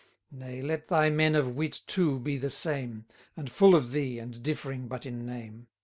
[0.31, 3.05] 160 Nay, let thy men of wit too be the same,
[3.37, 5.67] All full of thee, and differing but in name.